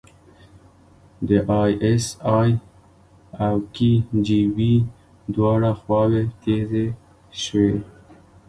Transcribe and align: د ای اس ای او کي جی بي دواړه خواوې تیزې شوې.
د 1.27 1.29
ای 1.59 1.71
اس 1.89 2.05
ای 2.39 2.51
او 3.45 3.55
کي 3.75 3.91
جی 4.25 4.41
بي 4.55 4.73
دواړه 5.33 5.71
خواوې 5.79 6.23
تیزې 6.41 6.85
شوې. 7.41 7.75